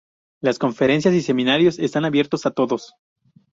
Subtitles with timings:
[0.41, 2.95] Las conferencias y seminarios están abiertos a todos.